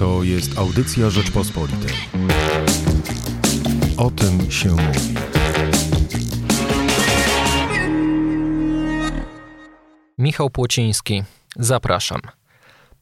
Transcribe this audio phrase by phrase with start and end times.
[0.00, 1.94] To jest audycja Rzeczpospolitej.
[3.96, 5.14] O tym się mówi.
[10.18, 11.22] Michał Płociński,
[11.56, 12.20] zapraszam.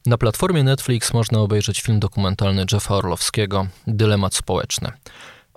[0.05, 4.91] Na platformie Netflix można obejrzeć film dokumentalny Jeffa Orlowskiego Dylemat społeczny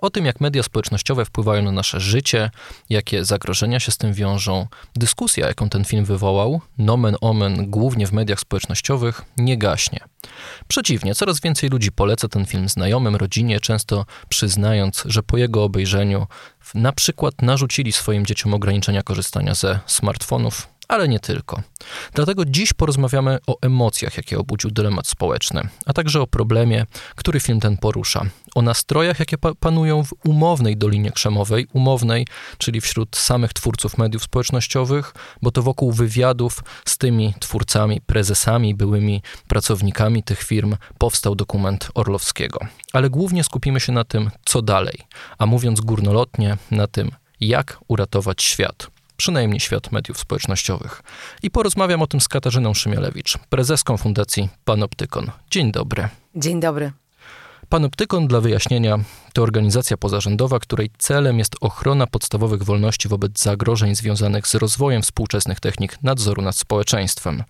[0.03, 2.49] o tym, jak media społecznościowe wpływają na nasze życie,
[2.89, 4.67] jakie zagrożenia się z tym wiążą.
[4.95, 9.99] Dyskusja, jaką ten film wywołał, nomen omen, głównie w mediach społecznościowych, nie gaśnie.
[10.67, 16.27] Przeciwnie, coraz więcej ludzi poleca ten film znajomym, rodzinie, często przyznając, że po jego obejrzeniu
[16.75, 21.61] na przykład narzucili swoim dzieciom ograniczenia korzystania ze smartfonów, ale nie tylko.
[22.13, 26.85] Dlatego dziś porozmawiamy o emocjach, jakie obudził dylemat społeczny, a także o problemie,
[27.15, 28.25] który film ten porusza,
[28.55, 35.13] o nastrojach, jakie panują w umownej Dolinie Krzemowej, umownej, czyli wśród samych twórców mediów społecznościowych,
[35.41, 42.59] bo to wokół wywiadów z tymi twórcami, prezesami, byłymi pracownikami tych firm powstał dokument Orlowskiego.
[42.93, 44.97] Ale głównie skupimy się na tym, co dalej,
[45.37, 51.03] a mówiąc górnolotnie, na tym, jak uratować świat przynajmniej świat mediów społecznościowych.
[51.43, 55.31] I porozmawiam o tym z Katarzyną Szymielewicz, prezeską Fundacji Panoptykon.
[55.51, 56.09] Dzień dobry.
[56.35, 56.91] Dzień dobry.
[57.73, 58.99] Panoptykon dla wyjaśnienia
[59.33, 65.59] to organizacja pozarządowa, której celem jest ochrona podstawowych wolności wobec zagrożeń związanych z rozwojem współczesnych
[65.59, 67.43] technik nadzoru nad społeczeństwem.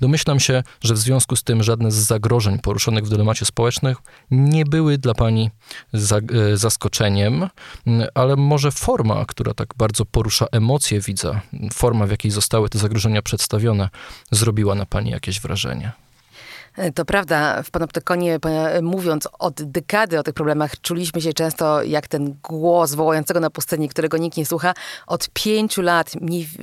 [0.00, 3.96] Domyślam się, że w związku z tym żadne z zagrożeń poruszonych w dylemacie społecznych
[4.30, 5.50] nie były dla pani
[5.94, 7.48] e, zaskoczeniem,
[8.14, 11.40] ale może forma, która tak bardzo porusza emocje widza,
[11.72, 13.88] forma w jakiej zostały te zagrożenia przedstawione,
[14.30, 15.92] zrobiła na pani jakieś wrażenie.
[16.94, 18.38] To prawda, w Panoptykonie
[18.82, 23.88] mówiąc od dekady o tych problemach, czuliśmy się często jak ten głos wołającego na pustyni,
[23.88, 24.74] którego nikt nie słucha.
[25.06, 26.12] Od pięciu lat,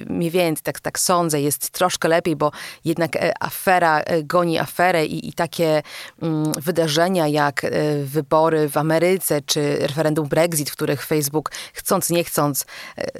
[0.08, 2.52] mniej, więcej, tak, tak sądzę, jest troszkę lepiej, bo
[2.86, 5.82] jednak e, afera e, goni aferę i, i takie
[6.22, 7.70] mm, wydarzenia jak e,
[8.04, 12.66] wybory w Ameryce, czy referendum Brexit, w których Facebook chcąc, nie chcąc,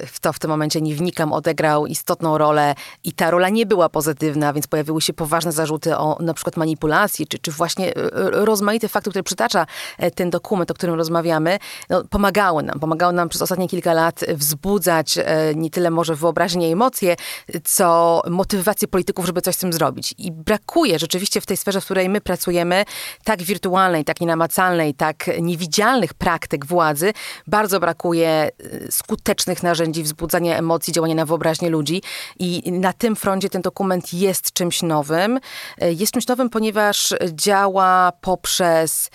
[0.06, 2.74] w to w tym momencie nie wnikam, odegrał istotną rolę
[3.04, 6.77] i ta rola nie była pozytywna, więc pojawiły się poważne zarzuty o na przykład manipulację
[6.78, 9.66] manipulacji, czy, czy właśnie e, e, rozmaite fakty, które przytacza
[9.98, 11.58] e, ten dokument, o którym rozmawiamy,
[11.90, 12.80] no, pomagały nam.
[12.80, 15.18] Pomagały nam przez ostatnie kilka lat wzbudzać
[15.54, 17.16] nie tyle może wyobraźnię i emocje,
[17.64, 20.14] co motywację polityków, żeby coś z tym zrobić.
[20.18, 22.84] I brakuje rzeczywiście w tej sferze, w której my pracujemy,
[23.24, 27.12] tak wirtualnej, tak nienamacalnej, tak niewidzialnych praktyk władzy,
[27.46, 28.50] bardzo brakuje
[28.90, 32.02] skutecznych narzędzi wzbudzania emocji, działania na wyobraźnię ludzi.
[32.38, 35.40] I na tym froncie ten dokument jest czymś nowym.
[35.80, 39.10] Jest czymś nowym, ponieważ ponieważ działa poprzez,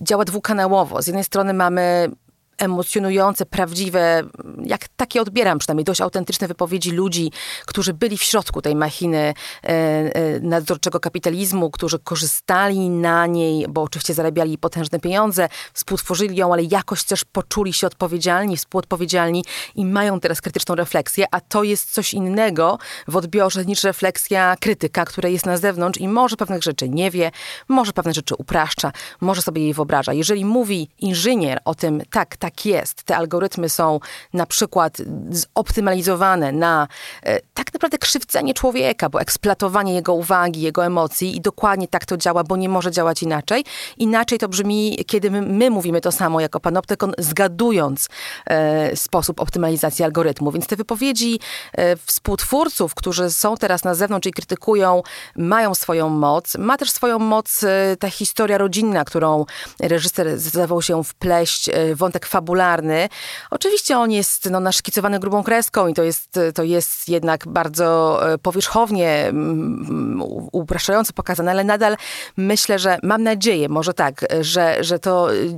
[0.00, 1.02] działa dwukanałowo.
[1.02, 2.10] Z jednej strony mamy
[2.58, 4.22] emocjonujące, prawdziwe,
[4.64, 7.32] jak takie odbieram przynajmniej, dość autentyczne wypowiedzi ludzi,
[7.66, 13.82] którzy byli w środku tej machiny e, e, nadzorczego kapitalizmu, którzy korzystali na niej, bo
[13.82, 20.20] oczywiście zarabiali potężne pieniądze, współtworzyli ją, ale jakoś też poczuli się odpowiedzialni, współodpowiedzialni i mają
[20.20, 25.46] teraz krytyczną refleksję, a to jest coś innego w odbiorze niż refleksja krytyka, która jest
[25.46, 27.30] na zewnątrz i może pewnych rzeczy nie wie,
[27.68, 30.12] może pewne rzeczy upraszcza, może sobie jej wyobraża.
[30.12, 33.02] Jeżeli mówi inżynier o tym, tak, tak jest.
[33.02, 34.00] Te algorytmy są
[34.32, 34.98] na przykład
[35.30, 36.88] zoptymalizowane na
[37.22, 42.16] e, tak naprawdę krzywdzenie człowieka, bo eksploatowanie jego uwagi, jego emocji i dokładnie tak to
[42.16, 43.64] działa, bo nie może działać inaczej.
[43.96, 48.08] Inaczej to brzmi, kiedy my, my mówimy to samo jako panoptykon, zgadując
[48.46, 50.52] e, sposób optymalizacji algorytmu.
[50.52, 51.40] Więc te wypowiedzi
[51.72, 55.02] e, współtwórców, którzy są teraz na zewnątrz i krytykują,
[55.36, 56.58] mają swoją moc.
[56.58, 59.44] Ma też swoją moc e, ta historia rodzinna, którą
[59.80, 63.08] reżyser zdawał się wpleść, e, wątek fabularny.
[63.50, 68.38] Oczywiście on jest no, naszkicowany grubą kreską i to jest, to jest jednak bardzo e,
[68.38, 70.22] powierzchownie, mm,
[70.52, 71.96] upraszczająco pokazane, ale nadal
[72.36, 75.50] myślę, że mam nadzieję, może tak, że, że to y,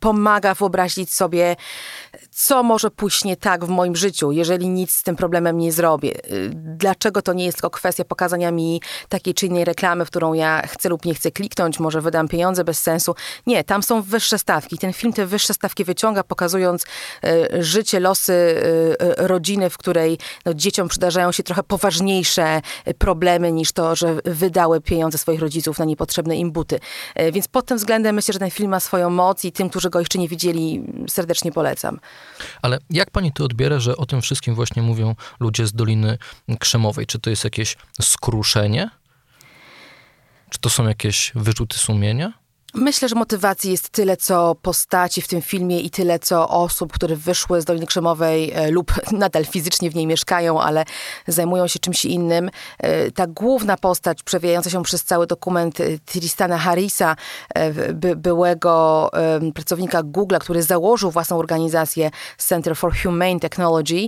[0.00, 1.56] pomaga wyobrazić sobie,
[2.34, 6.16] co może pójść nie tak w moim życiu, jeżeli nic z tym problemem nie zrobię.
[6.32, 10.32] Y, dlaczego to nie jest tylko kwestia pokazania mi takiej czy innej reklamy, w którą
[10.32, 13.14] ja chcę lub nie chcę kliknąć, może wydam pieniądze bez sensu.
[13.46, 14.78] Nie, tam są wyższe stawki.
[14.78, 16.84] Ten film te wyższe stawki wyciąga, pokazując
[17.24, 22.60] y, życie, losy y, rodziny, w której no, dzieciom przydarzają się trochę poważniejsze
[22.98, 26.80] problemy niż to, że wydały pieniądze swoich rodziców na niepotrzebne im buty.
[27.32, 29.98] Więc pod tym względem myślę, że ten film ma swoją moc i tym, którzy go
[29.98, 31.98] jeszcze nie widzieli, serdecznie polecam.
[32.62, 36.18] Ale jak pani to odbiera, że o tym wszystkim właśnie mówią ludzie z Doliny
[36.58, 37.06] Krzemowej?
[37.06, 38.90] Czy to jest jakieś skruszenie?
[40.50, 42.41] Czy to są jakieś wyrzuty sumienia?
[42.74, 47.16] Myślę, że motywacji jest tyle, co postaci w tym filmie i tyle, co osób, które
[47.16, 50.84] wyszły z Doliny Krzemowej e, lub nadal fizycznie w niej mieszkają, ale
[51.26, 52.50] zajmują się czymś innym.
[52.78, 57.16] E, ta główna postać, przewijająca się przez cały dokument e, Tristana Harrisa,
[57.94, 59.10] by, byłego
[59.54, 64.06] pracownika Google, który założył własną organizację Center for Humane Technology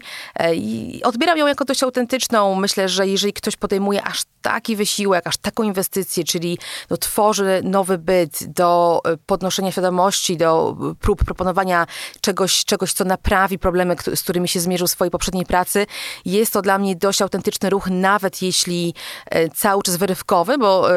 [0.54, 2.54] i odbieram ją jako dość autentyczną.
[2.54, 6.58] Myślę, że jeżeli ktoś podejmuje aż taki wysiłek, aż taką inwestycję, czyli
[6.90, 11.86] no, tworzy nowy byt, do e, podnoszenia świadomości, do e, prób proponowania
[12.20, 15.86] czegoś, czegoś co naprawi problemy, z którymi się zmierzył w swojej poprzedniej pracy.
[16.24, 18.94] Jest to dla mnie dość autentyczny ruch, nawet jeśli
[19.26, 20.88] e, cały czas wyrywkowy, bo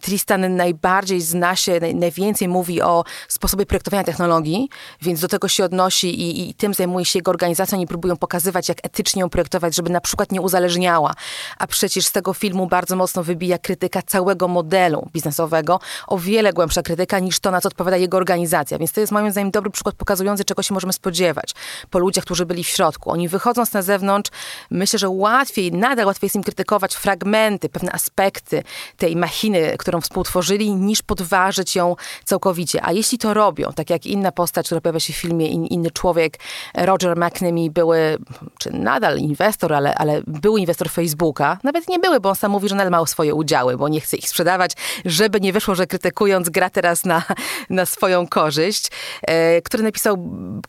[0.00, 4.68] Tristan najbardziej zna się, najwięcej mówi o sposobie projektowania technologii,
[5.02, 7.78] więc do tego się odnosi i, i tym zajmuje się jego organizacja.
[7.78, 11.14] Oni próbują pokazywać, jak etycznie ją projektować, żeby na przykład nie uzależniała.
[11.58, 16.82] A przecież z tego filmu bardzo mocno wybija krytyka całego modelu biznesowego, o wiele głębsza
[16.82, 18.78] krytyka niż to, na co odpowiada jego organizacja.
[18.78, 21.54] Więc to jest moim zdaniem dobry przykład pokazujący, czego się możemy spodziewać
[21.90, 23.10] po ludziach, którzy byli w środku.
[23.10, 24.30] Oni wychodząc na zewnątrz,
[24.70, 28.62] myślę, że łatwiej, nadal łatwiej jest im krytykować fragmenty, pewne aspekty
[28.96, 32.80] tej machiny, którą współtworzyli, niż podważyć ją całkowicie.
[32.82, 35.90] A jeśli to robią, tak jak inna postać, która pojawia się w filmie, in, inny
[35.90, 36.38] człowiek,
[36.74, 38.18] Roger McNamee, były,
[38.58, 42.68] czy nadal inwestor, ale, ale był inwestor Facebooka, nawet nie były, bo on sam mówi,
[42.68, 44.72] że nadal ma swoje udziały, bo nie chce ich sprzedawać,
[45.04, 47.22] żeby nie wyszło, że krytykując gra teraz na,
[47.70, 48.90] na swoją korzyść,
[49.22, 50.16] e, który napisał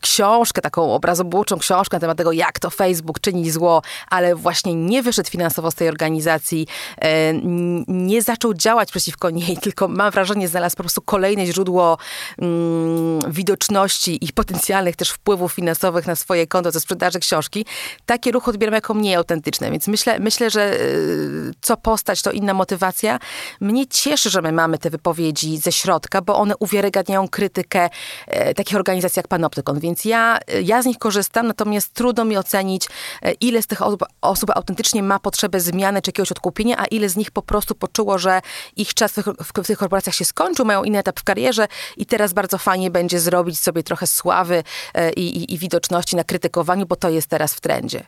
[0.00, 5.02] książkę, taką obrazobłuczą książkę na temat tego, jak to Facebook czyni zło, ale właśnie nie
[5.02, 6.66] wyszedł finansowo z tej organizacji,
[6.98, 7.32] e,
[7.88, 11.98] nie zaczął działać przeciwko niej, tylko mam wrażenie, znalazł po prostu kolejne źródło
[12.38, 17.66] mm, widoczności i potencjalnych też wpływów finansowych na swoje konto ze sprzedaży książki.
[18.06, 20.78] Takie ruchy odbieram jako mniej autentyczne, więc myślę, myślę że e,
[21.70, 23.18] co postać, to inna motywacja.
[23.60, 27.90] Mnie cieszy, że my mamy te wypowiedzi ze środka, bo one uwiarygadniają krytykę
[28.26, 29.80] e, takich organizacji jak Panoptykon.
[29.80, 32.88] Więc ja, ja z nich korzystam, natomiast trudno mi ocenić,
[33.22, 37.08] e, ile z tych osób, osób autentycznie ma potrzebę zmiany czy jakiegoś odkupienia, a ile
[37.08, 38.40] z nich po prostu poczuło, że
[38.76, 42.06] ich czas w, w, w tych korporacjach się skończył, mają inny etap w karierze i
[42.06, 44.62] teraz bardzo fajnie będzie zrobić sobie trochę sławy
[44.94, 48.06] e, i, i, i widoczności na krytykowaniu, bo to jest teraz w trendzie.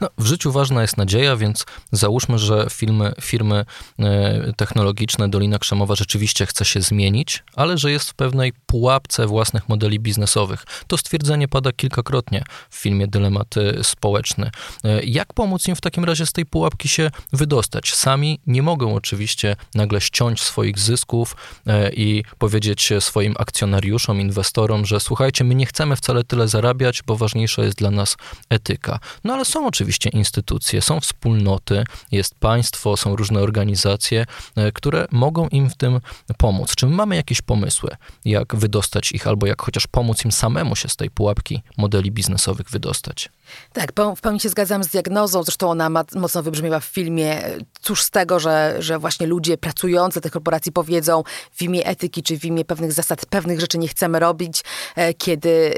[0.00, 2.66] No, w życiu ważna jest nadzieja, więc załóżmy, że
[3.04, 3.64] firmy, firmy
[3.98, 9.68] e, technologiczne Dolina Krzemowa rzeczywiście chce się zmienić, ale że jest w pewnej pułapce własnych
[9.68, 10.64] modeli biznesowych.
[10.86, 14.50] To stwierdzenie pada kilkakrotnie w filmie Dylemat Społeczny.
[14.84, 17.94] E, jak pomóc im w takim razie z tej pułapki się wydostać?
[17.94, 21.36] Sami nie mogą oczywiście nagle ściąć swoich zysków
[21.66, 27.16] e, i powiedzieć swoim akcjonariuszom, inwestorom, że słuchajcie, my nie chcemy wcale tyle zarabiać, bo
[27.16, 28.16] ważniejsza jest dla nas
[28.50, 28.98] etyka.
[29.24, 34.26] No ale są oczywiście instytucje, są wspólnoty, jest państwo, są różne organizacje,
[34.56, 36.00] e, które mogą im w tym
[36.38, 36.74] pomóc.
[36.76, 37.90] Czy my mamy jakieś pomysły,
[38.24, 42.70] jak wydostać ich, albo jak chociaż pomóc im samemu się z tej pułapki modeli biznesowych
[42.70, 43.28] wydostać?
[43.72, 47.42] Tak, w pełni się zgadzam z diagnozą, zresztą ona mocno wybrzmiewa w filmie.
[47.84, 51.22] Cóż z tego, że, że właśnie ludzie pracujący tych korporacji powiedzą
[51.52, 54.64] w imię etyki, czy w imię pewnych zasad, pewnych rzeczy nie chcemy robić,
[54.96, 55.74] e, kiedy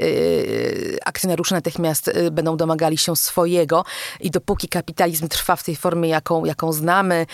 [1.01, 3.85] e, akcjonariusze natychmiast e, będą domagali się swojego
[4.19, 7.25] i dopóki kapitalizm trwa w tej formie, jaką, jaką znamy,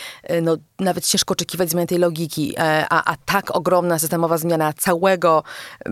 [0.42, 5.44] no nawet ciężko oczekiwać zmiany tej logiki, a, a tak ogromna systemowa zmiana całego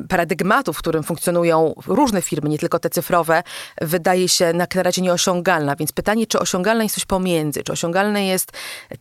[0.10, 3.44] paradygmatu, w którym funkcjonują różne firmy, nie tylko te cyfrowe,
[3.82, 5.76] wydaje się na razie nieosiągalna.
[5.76, 7.64] Więc pytanie, czy osiągalna jest coś pomiędzy?
[7.64, 8.52] Czy osiągalna jest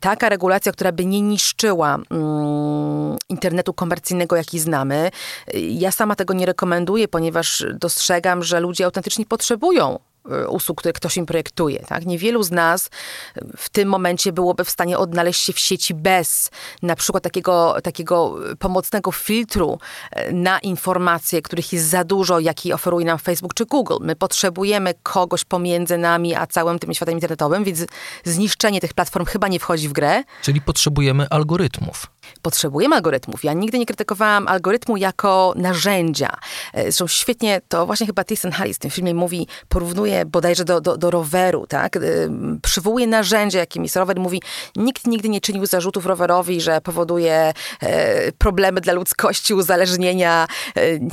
[0.00, 5.10] taka regulacja, która by nie niszczyła mm, internetu komercyjnego, jaki znamy?
[5.54, 9.98] Ja sama tego nie rekomenduję, ponieważ dostrzegam, że ludzie autentycznie potrzebują
[10.48, 11.84] usług, które ktoś im projektuje.
[11.88, 12.06] Tak?
[12.06, 12.90] Niewielu z nas
[13.56, 16.50] w tym momencie byłoby w stanie odnaleźć się w sieci bez
[16.82, 19.78] na przykład takiego, takiego pomocnego filtru
[20.10, 23.96] e, na informacje, których jest za dużo, jaki oferuje nam Facebook czy Google.
[24.00, 27.86] My potrzebujemy kogoś pomiędzy nami a całym tym światem internetowym, więc
[28.24, 30.22] zniszczenie tych platform chyba nie wchodzi w grę.
[30.42, 32.06] Czyli potrzebujemy algorytmów
[32.42, 33.44] potrzebujemy algorytmów.
[33.44, 36.36] Ja nigdy nie krytykowałam algorytmu jako narzędzia.
[36.74, 40.80] E, zresztą świetnie to właśnie chyba Thyssen Harris w tym filmie mówi, porównuje bodajże do,
[40.80, 41.96] do, do roweru, tak?
[41.96, 42.00] E,
[42.62, 44.20] przywołuje narzędzie, jakim jest rower.
[44.20, 44.42] Mówi,
[44.76, 50.46] nikt nigdy nie czynił zarzutów rowerowi, że powoduje e, problemy dla ludzkości, uzależnienia,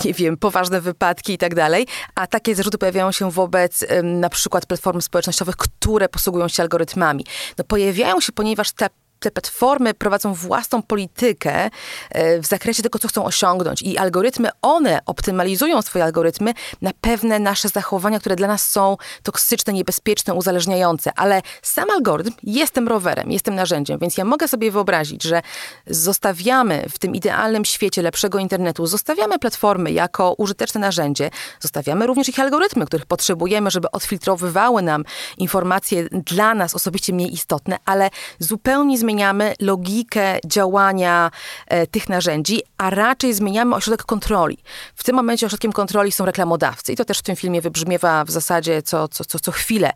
[0.06, 1.88] nie wiem, poważne wypadki i tak dalej.
[2.16, 7.26] A takie zarzuty pojawiają się wobec na przykład platform społecznościowych, które posługują się algorytmami.
[7.58, 11.70] No pojawiają się, ponieważ te te platformy prowadzą własną politykę
[12.10, 13.82] e, w zakresie tego, co chcą osiągnąć.
[13.82, 19.74] I algorytmy, one optymalizują swoje algorytmy na pewne nasze zachowania, które dla nas są toksyczne,
[19.74, 21.12] niebezpieczne, uzależniające.
[21.16, 25.42] Ale sam algorytm jest tym rowerem, jest tym narzędziem, więc ja mogę sobie wyobrazić, że
[25.88, 32.40] zostawiamy w tym idealnym świecie lepszego internetu, zostawiamy platformy jako użyteczne narzędzie, zostawiamy również ich
[32.40, 35.04] algorytmy, których potrzebujemy, żeby odfiltrowywały nam
[35.38, 38.10] informacje dla nas osobiście mniej istotne, ale
[38.40, 39.07] zupełnie zmieniamy
[39.60, 41.32] logikę działania
[41.68, 44.58] e, tych narzędzi, a raczej zmieniamy ośrodek kontroli.
[44.96, 48.32] W tym momencie ośrodkiem kontroli są reklamodawcy i to też w tym filmie wybrzmiewa w
[48.32, 49.94] zasadzie co, co, co, co chwilę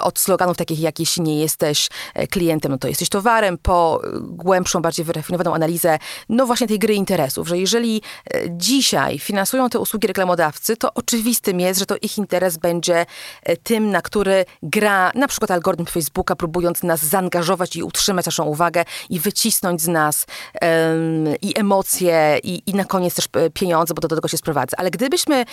[0.00, 4.82] od sloganów takich jak jeśli nie jesteś e, klientem, no to jesteś towarem, po głębszą,
[4.82, 5.98] bardziej wyrafinowaną analizę,
[6.28, 8.02] no właśnie tej gry interesów, że jeżeli
[8.34, 13.06] e, dzisiaj finansują te usługi reklamodawcy, to oczywistym jest, że to ich interes będzie
[13.42, 18.44] e, tym, na który gra na przykład algorytm Facebooka, próbując nas zaangażować i utrzymać naszą
[18.44, 20.26] uwagę i wycisnąć z nas
[20.62, 24.76] um, i emocje, i, i na koniec też pieniądze, bo to do tego się sprowadza.
[24.76, 25.44] Ale gdybyśmy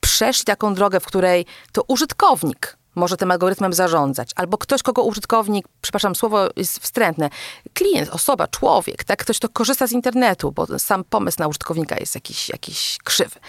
[0.00, 5.66] przeszli taką drogę, w której to użytkownik może tym algorytmem zarządzać, albo ktoś, kogo użytkownik,
[5.80, 7.30] przepraszam, słowo jest wstrętne,
[7.74, 12.14] klient, osoba, człowiek, tak, ktoś, kto korzysta z internetu, bo sam pomysł na użytkownika jest
[12.14, 13.40] jakiś, jakiś krzywy.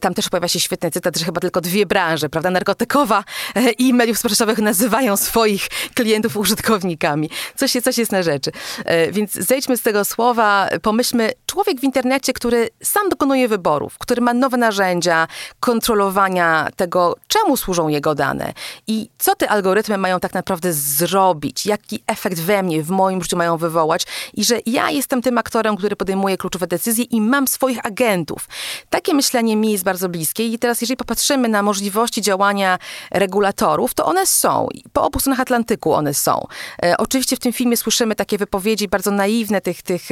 [0.00, 3.94] Tam też pojawia się świetny cytat, że chyba tylko dwie branże, prawda, narkotykowa e, i
[3.94, 7.30] mediów społecznościowych nazywają swoich klientów użytkownikami.
[7.56, 8.52] Coś, coś jest na rzeczy.
[8.84, 14.20] E, więc zejdźmy z tego słowa, pomyślmy, człowiek w internecie, który sam dokonuje wyborów, który
[14.20, 15.28] ma nowe narzędzia
[15.60, 18.52] kontrolowania tego, czemu służą jego dane,
[18.86, 23.36] i co te algorytmy mają tak naprawdę zrobić, jaki efekt we mnie, w moim życiu
[23.36, 27.86] mają wywołać i że ja jestem tym aktorem, który podejmuje kluczowe decyzje i mam swoich
[27.86, 28.48] agentów.
[28.90, 32.78] Takie myślenie mi jest bardzo bliskie i teraz jeżeli popatrzymy na możliwości działania
[33.10, 34.68] regulatorów, to one są.
[34.92, 36.46] Po obu stronach Atlantyku one są.
[36.84, 40.08] E, oczywiście w tym filmie słyszymy takie wypowiedzi bardzo naiwne, tych, tych,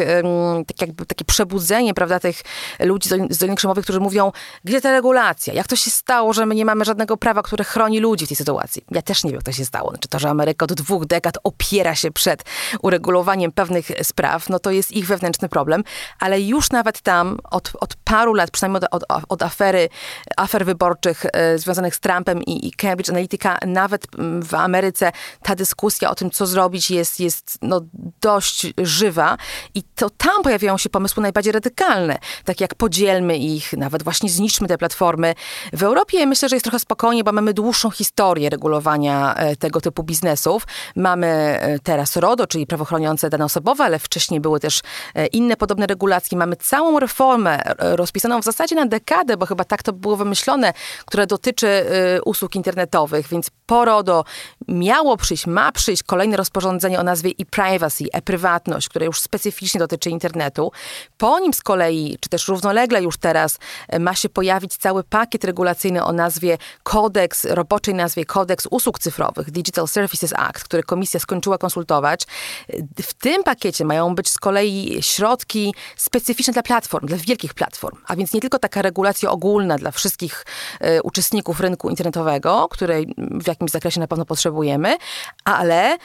[0.67, 2.43] tak jakby takie przebudzenie, prawda, tych
[2.81, 4.33] ludzi z Doliny Krzemowej, którzy mówią,
[4.65, 5.55] gdzie ta regulacja?
[5.55, 8.37] Jak to się stało, że my nie mamy żadnego prawa, które chroni ludzi w tej
[8.37, 8.60] sytuacji?
[8.61, 8.85] Sytuacji.
[8.90, 9.90] Ja też nie wiem, jak to się stało.
[9.90, 12.45] Znaczy to, że Ameryka od dwóch dekad opiera się przed
[12.83, 15.85] uregulowaniem pewnych spraw, no to jest ich wewnętrzny problem,
[16.19, 19.88] ale już nawet tam od, od paru lat, przynajmniej od, od, od afery,
[20.37, 24.07] afer wyborczych e, związanych z Trumpem i, i, Cambridge Analytica, nawet
[24.43, 25.12] w Ameryce
[25.43, 27.81] ta dyskusja o tym, co zrobić jest, jest no,
[28.21, 29.37] dość żywa
[29.75, 34.69] i to tam pojawiają się pomysły najbardziej radykalne, takie jak podzielmy ich, nawet właśnie zniszczmy
[34.69, 35.35] te platformy.
[35.73, 40.02] W Europie myślę, że jest trochę spokojnie, bo mamy dłuższą historię regulowania e, tego typu
[40.02, 40.66] biznesów.
[40.97, 44.80] Mamy e, teraz RODO, czyli prawo chroniące dane osobowe, ale wcześniej były też
[45.14, 46.38] e, inne podobne regulacje.
[46.38, 50.73] Mamy całą reformę rozpisaną w zasadzie na dekadę, bo chyba tak to było wymyślone,
[51.07, 51.85] która dotyczy
[52.25, 54.25] usług internetowych, więc po RODO
[54.69, 60.73] miało przyjść, ma przyjść kolejne rozporządzenie o nazwie e-privacy, e-prywatność, które już specyficznie dotyczy internetu.
[61.19, 63.59] Po nim z kolei, czy też równolegle już teraz
[64.00, 69.51] ma się pojawić cały pakiet regulacyjny o nazwie kodeks, roboczej nazwie kodeks kodeks usług cyfrowych,
[69.51, 72.27] Digital Services Act, który komisja skończyła konsultować.
[73.03, 78.17] W tym pakiecie mają być z kolei środki specyficzne dla platform, dla wielkich platform, a
[78.17, 80.47] więc nie tylko taka regulacja ogólna dla wszystkich
[80.85, 84.97] y, uczestników rynku internetowego, której w jakimś zakresie na pewno potrzebujemy,
[85.45, 85.99] ale y,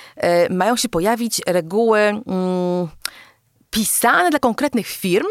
[0.50, 2.22] mają się pojawić reguły y,
[3.70, 5.28] pisane dla konkretnych firm,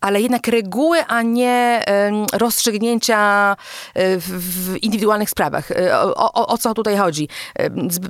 [0.00, 1.84] ale jednak reguły, a nie
[2.32, 3.52] rozstrzygnięcia
[3.94, 5.70] e, w indywidualnych sprawach.
[5.70, 7.28] E, o, o, o, co tutaj chodzi?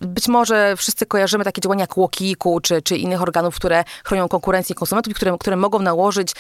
[0.00, 4.74] Być może wszyscy kojarzymy takie działania jak Łokiku czy, czy innych organów, które chronią konkurencję
[4.74, 6.32] konsumentów, które, które mogą nałożyć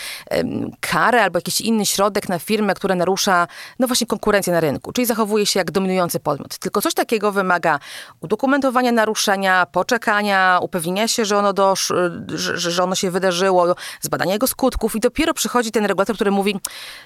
[0.80, 3.46] karę albo jakiś inny środek na firmę, która narusza
[3.78, 6.58] no właśnie konkurencję na rynku, czyli zachowuje się jak dominujący podmiot.
[6.58, 7.78] Tylko coś takiego wymaga
[8.20, 11.92] udokumentowania naruszenia, poczekania, upewnienia się, że ono, dosz,
[12.28, 16.56] że, że ono się wydarzyło, zbadania jego skutków i dopiero przychodzi ten regulator, który mówi,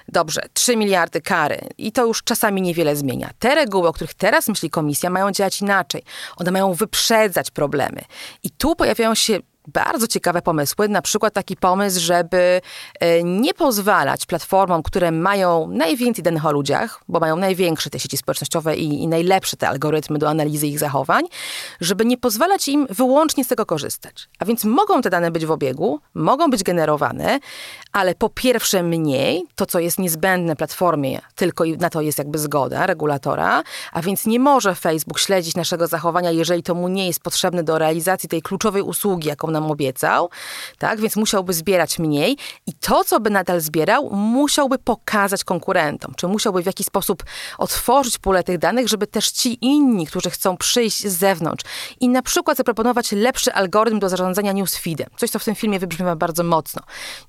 [0.07, 3.29] dobrze, 3 miliardy kary i to już czasami niewiele zmienia.
[3.39, 6.03] Te reguły, o których teraz myśli komisja, mają działać inaczej.
[6.37, 8.01] One mają wyprzedzać problemy.
[8.43, 12.61] I tu pojawiają się bardzo ciekawe pomysły, na przykład taki pomysł, żeby
[12.99, 18.17] e, nie pozwalać platformom, które mają najwięcej danych o ludziach, bo mają największe te sieci
[18.17, 21.23] społecznościowe i, i, najlepsze te algorytmy do analizy ich zachowań,
[21.81, 24.29] żeby nie pozwalać im wyłącznie z tego korzystać.
[24.39, 27.39] A więc mogą te dane być w obiegu, mogą być generowane,
[27.91, 32.85] ale po pierwsze mniej, to co jest niezbędne platformie, tylko na to jest jakby zgoda
[32.85, 37.63] regulatora, a więc nie może Facebook śledzić naszego zachowania, jeżeli to mu nie jest potrzebne
[37.63, 40.29] do realizacji tej kluczowej usługi, jaką nam obiecał,
[40.77, 40.99] tak?
[40.99, 46.63] Więc musiałby zbierać mniej i to, co by nadal zbierał, musiałby pokazać konkurentom, czy musiałby
[46.63, 47.23] w jakiś sposób
[47.57, 51.63] otworzyć pulę tych danych, żeby też ci inni, którzy chcą przyjść z zewnątrz
[51.99, 55.09] i na przykład zaproponować lepszy algorytm do zarządzania newsfeedem.
[55.17, 56.81] Coś, co w tym filmie wybrzmiewa bardzo mocno.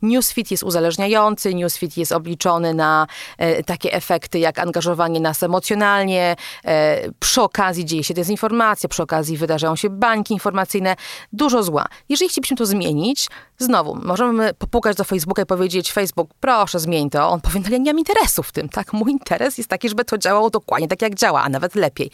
[0.02, 3.06] Newsfeed jest uzależniający, newsfeed jest obliczony na
[3.38, 9.36] e, takie efekty jak angażowanie nas emocjonalnie, e, przy okazji dzieje się dezinformacja, przy okazji
[9.36, 10.96] wydarzają się bańki informacyjne,
[11.32, 11.86] dużo zła.
[12.24, 17.28] Chcielibyśmy to zmienić, znowu, możemy popukać do Facebooka i powiedzieć, Facebook, proszę zmień to.
[17.28, 18.92] On powie, no ja nie mam interesu w tym, tak?
[18.92, 22.10] Mój interes jest taki, żeby to działało dokładnie tak, jak działa, a nawet lepiej.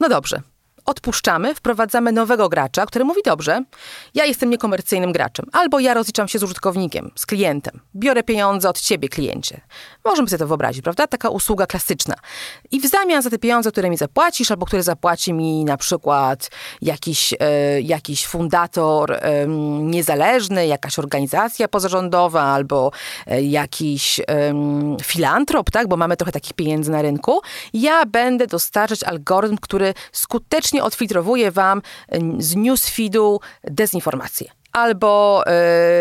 [0.00, 0.42] No dobrze,
[0.84, 3.64] odpuszczamy, wprowadzamy nowego gracza, który mówi dobrze,
[4.14, 8.80] ja jestem niekomercyjnym graczem, albo ja rozliczam się z użytkownikiem, z klientem, biorę pieniądze od
[8.80, 9.60] ciebie, kliencie.
[10.04, 11.06] Możemy sobie to wyobrazić, prawda?
[11.06, 12.14] Taka usługa klasyczna.
[12.70, 16.50] I w zamian za te pieniądze, które mi zapłacisz, albo które zapłaci mi na przykład
[16.82, 19.20] jakiś, e, jakiś fundator
[19.80, 22.92] niezależny, jakaś organizacja pozarządowa, albo
[23.26, 24.20] e, jakiś
[25.02, 25.88] filantrop, tak?
[25.88, 27.40] Bo mamy trochę takich pieniędzy na rynku.
[27.72, 31.82] Ja będę dostarczać algorytm, który skutecznie odfiltrowuje wam
[32.38, 35.42] z newsfeedu dezinformację albo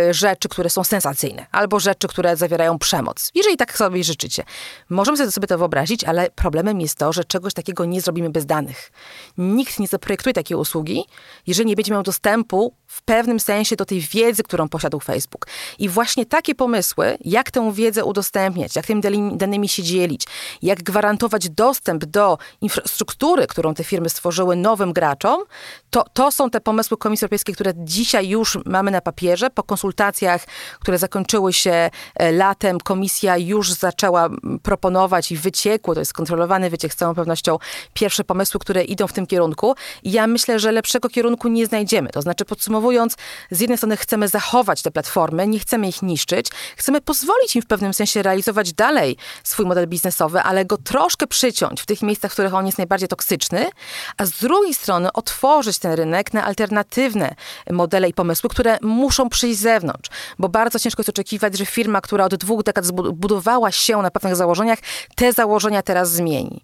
[0.10, 3.32] y, rzeczy, które są sensacyjne, albo rzeczy, które zawierają przemoc.
[3.36, 4.44] Jeżeli tak sobie życzycie.
[4.90, 8.92] Możemy sobie to wyobrazić, ale problemem jest to, że czegoś takiego nie zrobimy bez danych.
[9.38, 11.06] Nikt nie zaprojektuje takiej usługi,
[11.48, 15.48] jeżeli nie będzie miał dostępu w pewnym sensie do tej wiedzy, którą posiadł Facebook.
[15.80, 19.02] I właśnie takie pomysły, jak tę wiedzę udostępniać, jak tymi
[19.38, 20.24] danymi się dzielić,
[20.62, 25.44] jak gwarantować dostęp do infrastruktury, którą te firmy stworzyły nowym graczom,
[25.90, 29.50] to, to są te pomysły Komisji Europejskiej, które dzisiaj już mamy na papierze.
[29.50, 30.46] Po konsultacjach,
[30.80, 34.30] które zakończyły się e, latem, komisja już zaczęła
[34.64, 37.58] proponować i wyciekło, to jest kontrolowany wyciek z całą pewnością,
[37.94, 39.76] pierwsze pomysły, które idą w tym kierunku.
[40.04, 42.10] Ja myślę, że lepszego kierunku nie znajdziemy.
[42.10, 43.16] To znaczy, podsumowując,
[43.52, 46.48] z jednej strony chcemy zachować te platformy, nie chcemy ich niszczyć,
[46.78, 51.82] chcemy pozwolić im w pewnym sensie realizować dalej swój model biznesowy, ale go troszkę przyciąć
[51.82, 53.70] w tych miejscach, w których on jest najbardziej toksyczny,
[54.18, 57.36] a z drugiej strony otworzyć ten rynek na alternatywne
[57.72, 62.02] modele i pomysły, które muszą przyjść z zewnątrz, bo bardzo ciężko jest oczekiwać, że firma,
[62.02, 64.80] która od dwóch dekad budowała się na pewnych założeniach,
[65.16, 66.62] te założenia teraz zmieni.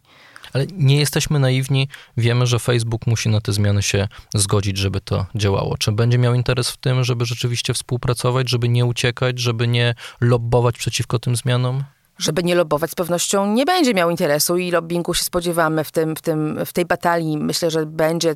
[0.54, 5.26] Ale nie jesteśmy naiwni, wiemy, że Facebook musi na te zmiany się zgodzić, żeby to
[5.36, 5.78] działało.
[5.78, 10.78] Czy będzie miał interes w tym, żeby rzeczywiście współpracować, żeby nie uciekać, żeby nie lobbować
[10.78, 11.84] przeciwko tym zmianom?
[12.18, 16.16] żeby nie lobować, z pewnością nie będzie miał interesu i lobbingu się spodziewamy w, tym,
[16.16, 17.38] w, tym, w tej batalii.
[17.38, 18.36] Myślę, że będzie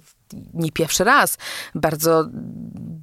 [0.54, 1.38] nie pierwszy raz
[1.76, 2.26] bardzo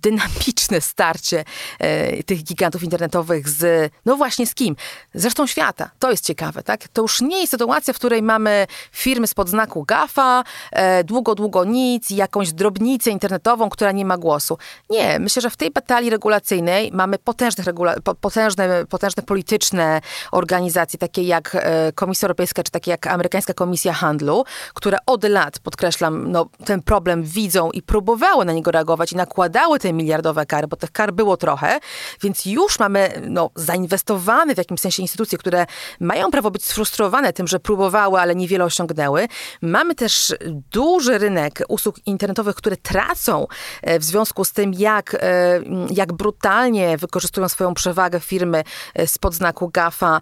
[0.07, 1.45] dynamiczne starcie
[1.79, 4.77] e, tych gigantów internetowych z, no właśnie z kim?
[5.15, 5.91] Zresztą świata.
[5.99, 6.89] To jest ciekawe, tak?
[6.89, 11.65] To już nie jest sytuacja, w której mamy firmy spod znaku GAFA, e, długo, długo
[11.65, 14.59] nic, jakąś drobnicę internetową, która nie ma głosu.
[14.91, 20.01] Nie, myślę, że w tej batalii regulacyjnej mamy potężne, regula- potężne, potężne polityczne
[20.33, 25.59] organizacje, takie jak e, Komisja Europejska, czy takie jak Amerykańska Komisja Handlu, które od lat,
[25.59, 30.67] podkreślam, no, ten problem widzą i próbowały na niego reagować i nakładały te miliardowe kary,
[30.67, 31.81] bo tych kar było trochę,
[32.23, 35.67] więc już mamy no, zainwestowane w jakimś sensie instytucje, które
[36.01, 39.29] mają prawo być sfrustrowane tym, że próbowały, ale niewiele osiągnęły.
[39.63, 40.35] Mamy też
[40.71, 43.47] duży rynek usług internetowych, które tracą
[43.83, 49.35] e, w związku z tym, jak, e, jak brutalnie wykorzystują swoją przewagę firmy e, spod
[49.35, 50.21] znaku GAFA.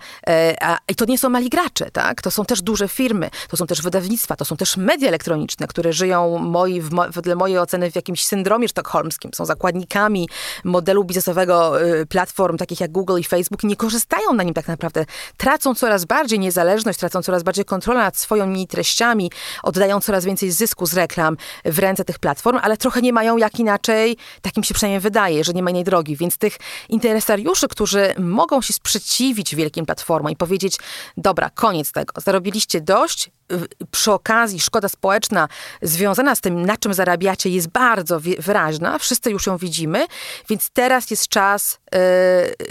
[0.89, 2.23] I to nie są mali gracze, tak?
[2.23, 5.93] To są też duże firmy, to są też wydawnictwa, to są też media elektroniczne, które
[5.93, 9.31] żyją moi, w, wedle mojej oceny w jakimś syndromie sztokholmskim.
[9.35, 10.29] Są zakładnikami
[10.65, 14.69] modelu biznesowego y, platform takich jak Google i Facebook i nie korzystają na nim tak
[14.69, 15.05] naprawdę.
[15.37, 19.31] Tracą coraz bardziej niezależność, tracą coraz bardziej kontrolę nad swoimi treściami,
[19.63, 23.59] oddają coraz więcej zysku z reklam w ręce tych platform, ale trochę nie mają jak
[23.61, 26.17] inaczej, takim się przynajmniej wydaje, że nie ma innej drogi.
[26.17, 26.57] Więc tych
[26.89, 30.77] interesariuszy, którzy mogą się sprzeciwić wielkim platformom i powiedzieć,
[31.17, 33.31] dobra, koniec tego, zarobiliście dość,
[33.91, 35.49] przy okazji szkoda społeczna
[35.83, 38.99] związana z tym, na czym zarabiacie, jest bardzo wyraźna.
[38.99, 40.07] Wszyscy już ją widzimy,
[40.49, 42.01] więc teraz jest czas e,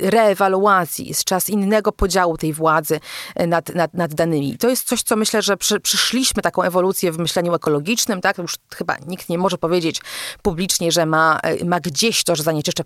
[0.09, 2.99] reewaluacji, jest czas innego podziału tej władzy
[3.35, 4.57] e, nad, nad, nad danymi.
[4.57, 8.37] To jest coś, co myślę, że przy, przyszliśmy taką ewolucję w myśleniu ekologicznym, tak?
[8.37, 10.01] Już chyba nikt nie może powiedzieć
[10.41, 12.83] publicznie, że ma, e, ma gdzieś to, że zanieczyszcza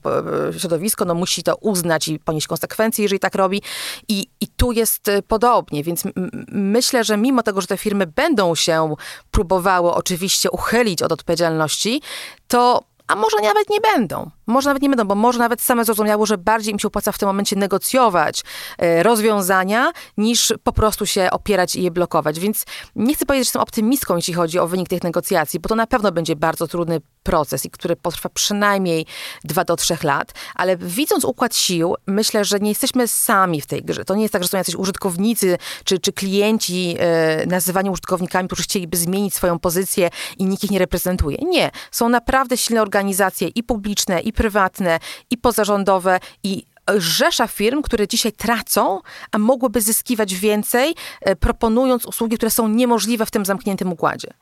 [0.58, 3.62] środowisko, no musi to uznać i ponieść konsekwencje, jeżeli tak robi.
[4.08, 6.04] I, i tu jest podobnie, więc
[6.52, 8.96] myślę, że mimo tego, że te firmy będą się
[9.32, 12.02] próbowały oczywiście uchylić od odpowiedzialności,
[12.48, 14.32] to a może nawet nie będą.
[14.48, 17.18] Może nawet nie będą, bo może nawet same zrozumiało, że bardziej im się opłaca w
[17.18, 18.44] tym momencie negocjować
[18.78, 22.40] e, rozwiązania, niż po prostu się opierać i je blokować.
[22.40, 22.66] Więc
[22.96, 25.88] nie chcę powiedzieć, że jestem optymistką, jeśli chodzi o wynik tych negocjacji, bo to na
[25.88, 29.06] pewno będzie bardzo trudny proces i który potrwa przynajmniej
[29.44, 33.84] dwa do trzech lat, ale widząc układ sił, myślę, że nie jesteśmy sami w tej
[33.84, 34.06] grze.
[34.06, 38.64] To nie jest tak, że są jacyś użytkownicy czy, czy klienci e, nazywani użytkownikami, którzy
[38.64, 41.38] chcieliby zmienić swoją pozycję i nikt ich nie reprezentuje.
[41.38, 41.72] Nie.
[41.92, 42.97] Są naprawdę silne organizacje
[43.56, 45.00] i publiczne, i prywatne,
[45.32, 46.64] i pozarządowe, i
[46.98, 49.00] rzesza firm, które dzisiaj tracą,
[49.32, 54.34] a mogłyby zyskiwać więcej, e, proponując usługi, które są niemożliwe w tym zamkniętym układzie.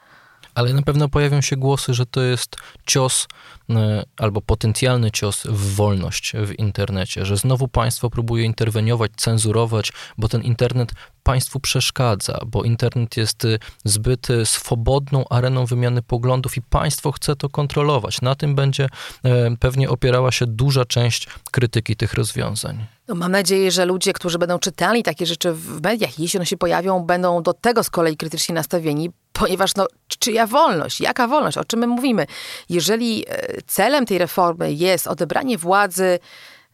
[0.56, 3.28] Ale na pewno pojawią się głosy, że to jest cios
[3.70, 10.28] e, albo potencjalny cios w wolność w internecie, że znowu państwo próbuje interweniować, cenzurować, bo
[10.28, 16.62] ten internet państwu przeszkadza, bo internet jest y, zbyt y, swobodną areną wymiany poglądów i
[16.62, 18.22] państwo chce to kontrolować.
[18.22, 18.88] Na tym będzie
[19.24, 22.86] e, pewnie opierała się duża część krytyki tych rozwiązań.
[23.08, 26.58] No mam nadzieję, że ludzie, którzy będą czytali takie rzeczy w mediach, jeśli one się
[26.58, 29.88] pojawią, będą do tego z kolei krytycznie nastawieni, ponieważ no,
[30.20, 31.02] czyja wolność?
[31.02, 31.58] Jaka wolność?
[31.58, 32.26] O czym my mówimy?
[32.70, 36.20] Jeżeli e, celem tej reformy jest odebranie władzy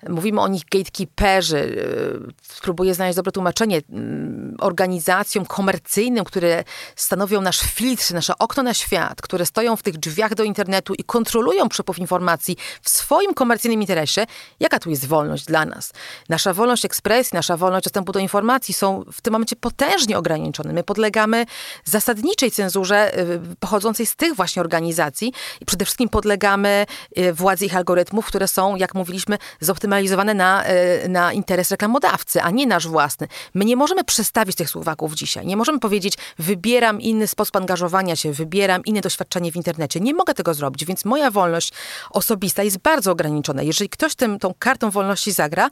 [0.09, 1.57] Mówimy o nich gatekeeperzy.
[1.57, 3.81] Y, spróbuję znaleźć dobre tłumaczenie.
[3.89, 6.63] Mm, organizacjom komercyjnym, które
[6.95, 11.03] stanowią nasz filtr, nasze okno na świat, które stoją w tych drzwiach do internetu i
[11.03, 14.25] kontrolują przepływ informacji w swoim komercyjnym interesie.
[14.59, 15.93] Jaka tu jest wolność dla nas?
[16.29, 20.73] Nasza wolność ekspresji, nasza wolność dostępu do informacji są w tym momencie potężnie ograniczone.
[20.73, 21.45] My podlegamy
[21.85, 26.85] zasadniczej cenzurze y, pochodzącej z tych właśnie organizacji i przede wszystkim podlegamy
[27.17, 32.41] y, władzy ich algorytmów, które są, jak mówiliśmy, zoptymalizowane zoptymalizowane na, e, na interes reklamodawcy,
[32.41, 33.27] a nie nasz własny.
[33.53, 35.45] My nie możemy przestawić tych słowaków dzisiaj.
[35.45, 39.99] Nie możemy powiedzieć, wybieram inny sposób angażowania się, wybieram inne doświadczenie w internecie.
[39.99, 41.73] Nie mogę tego zrobić, więc moja wolność
[42.11, 43.61] osobista jest bardzo ograniczona.
[43.61, 45.69] Jeżeli ktoś tym, tą kartą wolności zagra,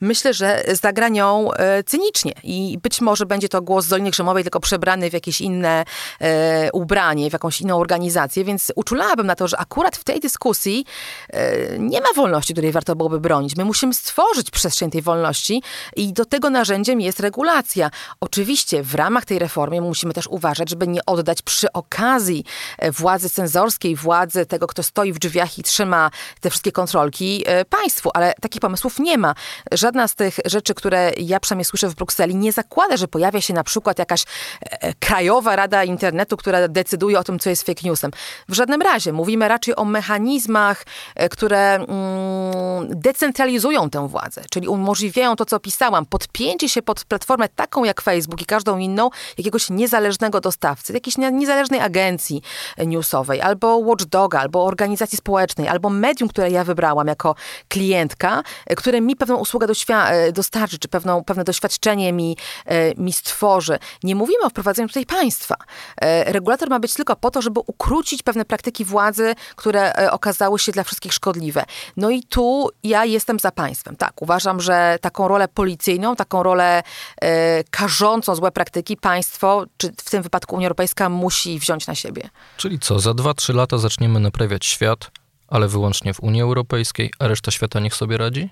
[0.00, 4.60] myślę, że zagra nią e, cynicznie i być może będzie to głos Zoliny Grzemowej, tylko
[4.60, 5.84] przebrany w jakieś inne
[6.20, 10.84] e, ubranie, w jakąś inną organizację, więc uczulałabym na to, że akurat w tej dyskusji
[11.30, 13.56] e, nie ma wolności, której warto byłoby bronić.
[13.56, 15.62] My My musimy stworzyć przestrzeń tej wolności
[15.96, 17.90] i do tego narzędziem jest regulacja.
[18.20, 22.44] Oczywiście w ramach tej reformy musimy też uważać, żeby nie oddać przy okazji
[22.78, 27.64] e, władzy cenzorskiej, władzy tego, kto stoi w drzwiach i trzyma te wszystkie kontrolki e,
[27.64, 29.34] państwu, ale takich pomysłów nie ma.
[29.72, 33.54] Żadna z tych rzeczy, które ja przynajmniej słyszę w Brukseli, nie zakłada, że pojawia się
[33.54, 34.24] na przykład jakaś
[34.60, 38.10] e, krajowa rada internetu, która decyduje o tym, co jest fake newsem.
[38.48, 39.12] W żadnym razie.
[39.12, 40.84] Mówimy raczej o mechanizmach,
[41.30, 41.88] które mm,
[42.88, 48.00] decentralizują centralizują tę władzę, czyli umożliwiają to, co opisałam, podpięcie się pod platformę taką jak
[48.00, 52.42] Facebook i każdą inną, jakiegoś niezależnego dostawcy, jakiejś niezależnej agencji
[52.78, 57.34] newsowej, albo watchdoga, albo organizacji społecznej, albo medium, które ja wybrałam jako
[57.68, 58.42] klientka,
[58.76, 62.36] które mi pewną usługę e, dostarczy, czy pewną, pewne doświadczenie mi,
[62.66, 63.78] e, mi stworzy.
[64.02, 65.54] Nie mówimy o wprowadzeniu tutaj państwa.
[66.00, 70.72] E, regulator ma być tylko po to, żeby ukrócić pewne praktyki władzy, które okazały się
[70.72, 71.64] dla wszystkich szkodliwe.
[71.96, 73.96] No i tu ja jestem za państwem.
[73.96, 76.82] Tak, uważam, że taką rolę policyjną, taką rolę
[77.20, 82.30] e, karzącą złe praktyki państwo, czy w tym wypadku Unia Europejska, musi wziąć na siebie.
[82.56, 85.10] Czyli co, za 2-3 lata zaczniemy naprawiać świat,
[85.48, 88.50] ale wyłącznie w Unii Europejskiej, a reszta świata niech sobie radzi?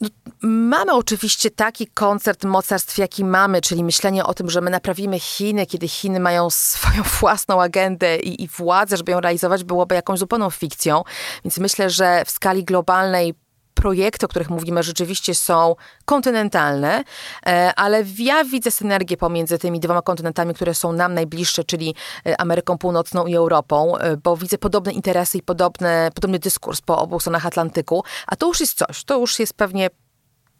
[0.00, 0.08] No,
[0.42, 5.66] mamy oczywiście taki koncert mocarstw, jaki mamy, czyli myślenie o tym, że my naprawimy Chiny,
[5.66, 10.50] kiedy Chiny mają swoją własną agendę i, i władzę, żeby ją realizować, byłoby jakąś zupełną
[10.50, 11.02] fikcją.
[11.44, 13.34] Więc myślę, że w skali globalnej
[13.76, 17.04] projekty, o których mówimy, rzeczywiście są kontynentalne,
[17.46, 21.94] e, ale ja widzę synergię pomiędzy tymi dwoma kontynentami, które są nam najbliższe, czyli
[22.26, 26.98] e, Ameryką Północną i Europą, e, bo widzę podobne interesy i podobne, podobny dyskurs po
[26.98, 29.90] obu stronach Atlantyku, a to już jest coś, to już jest pewnie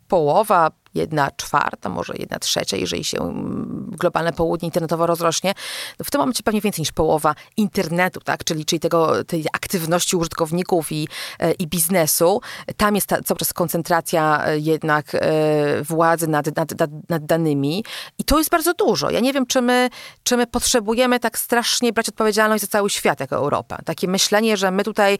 [0.08, 5.54] połowa, jedna czwarta, może jedna trzecia, jeżeli się mm, globalne południe internetowo rozrośnie,
[6.04, 8.44] w tym momencie pewnie więcej niż połowa internetu, tak?
[8.44, 12.40] czyli, czyli tego, tej aktywności użytkowników i, e, i biznesu.
[12.76, 17.84] Tam jest ta, cały czas koncentracja e, jednak e, władzy nad, nad, nad, nad danymi
[18.18, 19.10] i to jest bardzo dużo.
[19.10, 19.90] Ja nie wiem, czy my,
[20.22, 23.78] czy my potrzebujemy tak strasznie brać odpowiedzialność za cały świat jako Europa.
[23.84, 25.18] Takie myślenie, że my tutaj,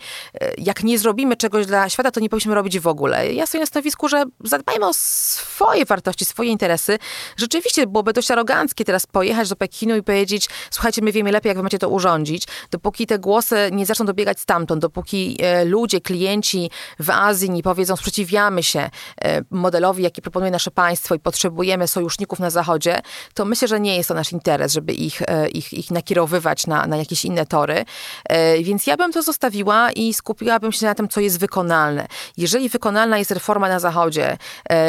[0.59, 3.33] jak nie zrobimy czegoś dla świata, to nie powinniśmy robić w ogóle.
[3.33, 6.99] Ja stoję na stanowisku, że zadbajmy o swoje swoje wartości, swoje interesy.
[7.37, 11.57] Rzeczywiście byłoby dość aroganckie teraz pojechać do Pekinu i powiedzieć, słuchajcie, my wiemy lepiej, jak
[11.57, 12.47] wy macie to urządzić.
[12.71, 17.97] Dopóki te głosy nie zaczną dobiegać stamtąd, dopóki e, ludzie, klienci w Azji nie powiedzą,
[17.97, 18.91] sprzeciwiamy się
[19.23, 23.01] e, modelowi, jaki proponuje nasze państwo i potrzebujemy sojuszników na Zachodzie,
[23.35, 26.87] to myślę, że nie jest to nasz interes, żeby ich, e, ich, ich nakierowywać na,
[26.87, 27.85] na jakieś inne tory.
[28.63, 32.07] Więc ja bym to zostawiła i skupiłabym się na tym, co jest wykonalne.
[32.37, 34.39] Jeżeli wykonalna jest reforma na Zachodzie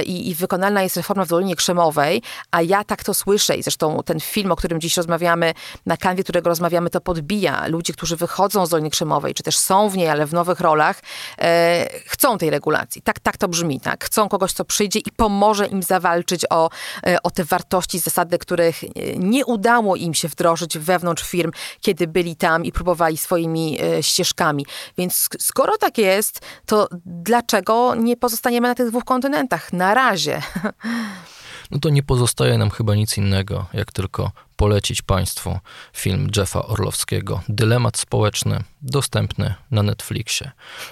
[0.05, 3.63] i, i wykonalna instytucjonalna jest reforma w Dolinie Krzemowej, a ja tak to słyszę i
[3.63, 5.53] zresztą ten film, o którym dziś rozmawiamy,
[5.85, 7.67] na kanwie którego rozmawiamy, to podbija.
[7.67, 10.99] Ludzie, którzy wychodzą z Doliny Krzemowej, czy też są w niej, ale w nowych rolach,
[11.39, 13.01] e, chcą tej regulacji.
[13.01, 14.05] Tak, tak to brzmi, tak.
[14.05, 16.69] Chcą kogoś, kto przyjdzie i pomoże im zawalczyć o,
[17.05, 21.51] e, o te wartości, zasady, których e, nie udało im się wdrożyć wewnątrz firm,
[21.81, 24.65] kiedy byli tam i próbowali swoimi e, ścieżkami.
[24.97, 29.73] Więc skoro tak jest, to dlaczego nie pozostaniemy na tych dwóch kontynentach?
[29.73, 30.41] Na razie.
[31.71, 35.59] No to nie pozostaje nam chyba nic innego, jak tylko polecić Państwu
[35.93, 40.51] film Jeffa Orlowskiego Dylemat społeczny, dostępny na Netflixie.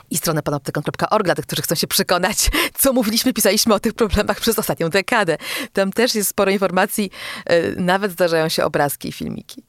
[0.09, 2.49] I stronę panoptykon.org dla tych, którzy chcą się przekonać,
[2.79, 5.37] co mówiliśmy, pisaliśmy o tych problemach przez ostatnią dekadę.
[5.73, 7.11] Tam też jest sporo informacji,
[7.45, 9.63] e, nawet zdarzają się obrazki i filmiki.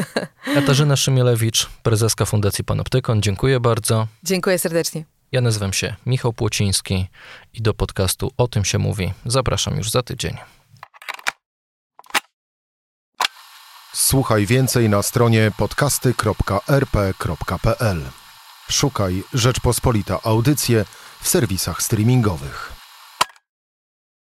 [0.54, 4.06] Katarzyna Szymielewicz, prezeska Fundacji Panoptykon, dziękuję bardzo.
[4.22, 5.17] Dziękuję serdecznie.
[5.32, 7.08] Ja nazywam się Michał Płociński
[7.54, 10.36] i do podcastu O tym się mówi zapraszam już za tydzień.
[13.94, 18.02] Słuchaj więcej na stronie podcasty.rp.pl.
[18.70, 20.84] Szukaj Rzeczpospolita Audycje
[21.20, 22.77] w serwisach streamingowych.